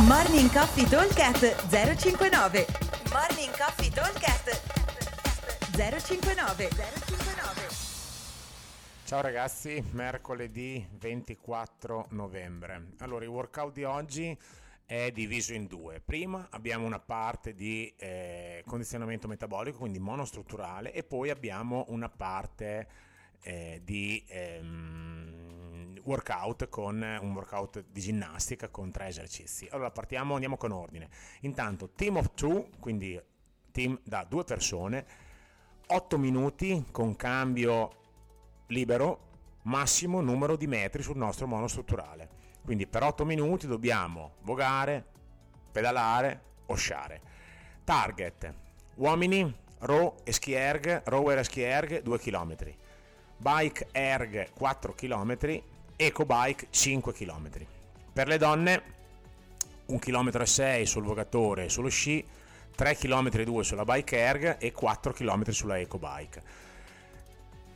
[0.00, 2.66] Morning Coffee Talkcast 059
[3.12, 4.48] Morning Coffee Talkcast
[5.76, 7.68] 059 059
[9.04, 12.92] Ciao ragazzi, mercoledì 24 novembre.
[13.00, 14.36] Allora, il workout di oggi
[14.86, 16.00] è diviso in due.
[16.00, 22.88] Prima abbiamo una parte di eh, condizionamento metabolico, quindi monostrutturale, e poi abbiamo una parte
[23.42, 25.31] eh, di ehm,
[26.04, 29.68] workout con un workout di ginnastica con tre esercizi.
[29.70, 31.08] Allora partiamo, andiamo con ordine.
[31.40, 33.20] Intanto team of two, quindi
[33.70, 35.06] team da due persone,
[35.86, 37.90] 8 minuti con cambio
[38.68, 39.30] libero,
[39.62, 42.40] massimo numero di metri sul nostro monostrutturale.
[42.64, 45.04] Quindi per 8 minuti dobbiamo vogare,
[45.70, 47.20] pedalare o sciare.
[47.84, 48.54] Target,
[48.96, 52.56] uomini, row e ski erg, rower e ski erg 2 km.
[53.36, 55.62] Bike erg 4 km,
[55.96, 57.50] eco bike 5 km.
[58.12, 58.82] Per le donne
[59.86, 62.24] 1 km 6 sul vogatore e sullo sci,
[62.74, 66.42] 3 km 2 sulla bike erg e 4 km sulla eco bike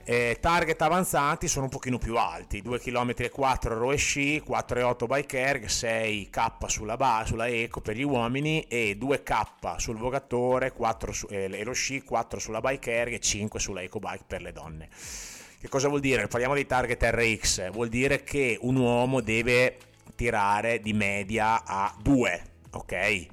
[0.09, 4.41] eh, target avanzati sono un pochino più alti, 2 km e 4 row e sci,
[4.41, 9.77] 4 e 8 bike erg, 6k sulla, ba- sulla eco per gli uomini e 2k
[9.79, 13.99] sul vogatore, 4 su- eh, lo sci, 4 sulla bike erg e 5 sulla eco
[13.99, 14.89] bike per le donne.
[15.59, 16.27] Che cosa vuol dire?
[16.27, 19.79] Parliamo dei target RX, vuol dire che un uomo deve
[20.15, 23.27] tirare di media a 2, ok?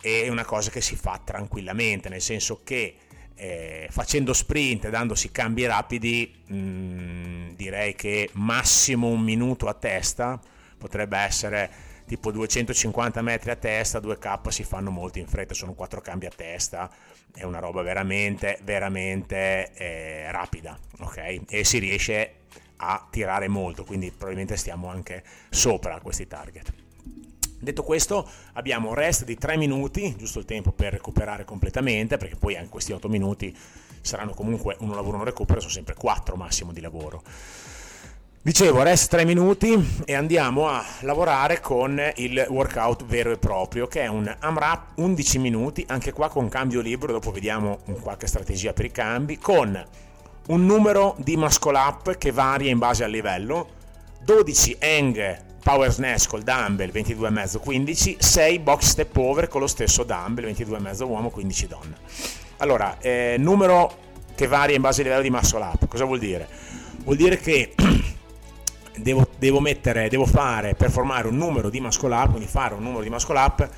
[0.00, 2.96] È una cosa che si fa tranquillamente, nel senso che
[3.34, 10.40] eh, facendo sprint, dandosi cambi rapidi, mh, mm, direi che massimo un minuto a testa
[10.78, 11.70] potrebbe essere
[12.06, 16.32] tipo 250 metri a testa, 2K si fanno molto in fretta, sono 4 cambi a
[16.34, 16.90] testa,
[17.34, 21.42] è una roba veramente, veramente eh, rapida, ok?
[21.48, 22.34] E si riesce
[22.76, 26.72] a tirare molto, quindi probabilmente stiamo anche sopra questi target.
[27.58, 32.34] Detto questo, abbiamo un rest di 3 minuti, giusto il tempo per recuperare completamente, perché
[32.34, 33.56] poi anche questi 8 minuti
[34.00, 37.22] saranno comunque uno lavoro non recupero, sono sempre 4 massimo di lavoro.
[38.44, 44.00] Dicevo, rest 3 minuti e andiamo a lavorare con il workout vero e proprio, che
[44.00, 48.86] è un AMRAP 11 minuti, anche qua con cambio libero, dopo vediamo qualche strategia per
[48.86, 49.80] i cambi, con
[50.48, 53.68] un numero di muscle up che varia in base al livello,
[54.24, 60.02] 12 hang power snatch col dumbbell 22,5 15 6 box step over con lo stesso
[60.02, 61.96] dumbbell 22,5 uomo 15 donna
[62.56, 63.98] allora eh, numero
[64.34, 66.48] che varia in base al livello di muscle up cosa vuol dire?
[67.04, 67.74] vuol dire che
[68.96, 72.82] devo, devo mettere devo fare per formare un numero di muscle up quindi fare un
[72.82, 73.70] numero di muscle up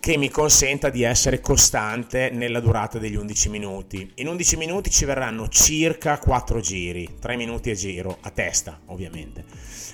[0.00, 4.10] che mi consenta di essere costante nella durata degli 11 minuti.
[4.14, 9.44] In 11 minuti ci verranno circa 4 giri, 3 minuti a giro, a testa ovviamente.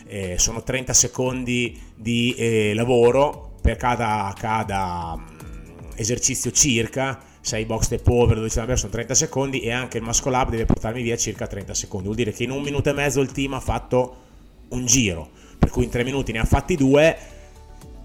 [0.06, 7.84] Eh, sono 30 secondi di eh, lavoro per cada, cada mm, esercizio circa 6 box
[7.84, 11.16] step over 12 number sono 30 secondi e anche il muscle up deve portarmi via
[11.16, 14.25] circa 30 secondi vuol dire che in un minuto e mezzo il team ha fatto
[14.70, 17.16] un giro per cui in 3 minuti ne ha fatti due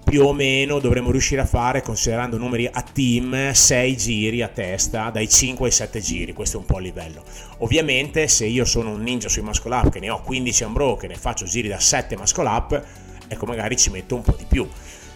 [0.03, 5.09] più o meno dovremmo riuscire a fare, considerando numeri a team, 6 giri a testa,
[5.09, 7.23] dai 5 ai 7 giri, questo è un po' il livello.
[7.59, 11.15] Ovviamente se io sono un ninja sui muscle up, che ne ho 15 unbroken e
[11.15, 12.83] faccio giri da 7 muscle up,
[13.27, 14.67] ecco magari ci metto un po' di più.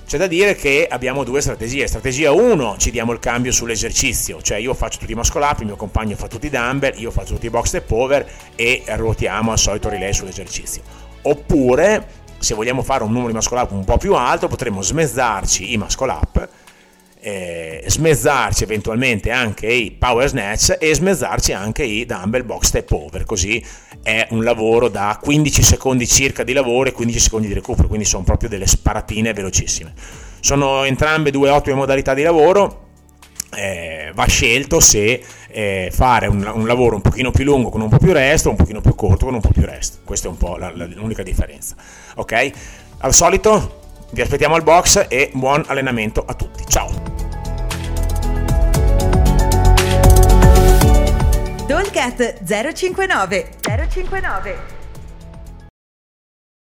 [0.06, 1.88] C'è da dire che abbiamo due strategie.
[1.88, 5.66] Strategia 1, ci diamo il cambio sull'esercizio, cioè io faccio tutti i muscle up, il
[5.66, 8.26] mio compagno fa tutti i dumbbell, io faccio tutti i box step over
[8.56, 11.15] e ruotiamo al solito relay sull'esercizio.
[11.28, 12.08] Oppure
[12.40, 15.78] se vogliamo fare un numero di muscle up un po' più alto potremmo smezzarci i
[15.78, 16.50] muscle up
[17.26, 23.24] eh, smezzarci eventualmente anche i power snatch e smezzarci anche i dumbbell box step over.
[23.24, 23.66] Così
[24.04, 28.06] è un lavoro da 15 secondi circa di lavoro e 15 secondi di recupero quindi
[28.06, 29.94] sono proprio delle sparatine velocissime.
[30.40, 32.84] Sono entrambe due ottime modalità di lavoro
[33.56, 35.22] eh, va scelto se
[35.56, 38.50] eh, fare un, un, lavoro un pochino più lungo con un po' più rest o
[38.50, 40.00] un pochino più corto con un po' più rest.
[40.04, 41.76] Questa è un po' la, la, l'unica differenza.
[42.16, 42.52] Ok?
[42.98, 46.66] Al solito vi aspettiamo al box e buon allenamento a tutti.
[46.68, 46.90] Ciao!
[51.66, 53.50] Dolcat 059
[53.90, 54.75] 059